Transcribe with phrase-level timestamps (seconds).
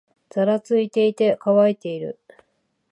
[0.31, 2.17] ざらついていて、乾いている